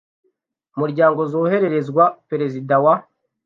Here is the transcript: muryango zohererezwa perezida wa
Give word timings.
muryango 0.79 1.21
zohererezwa 1.31 2.03
perezida 2.29 2.75
wa 2.83 2.95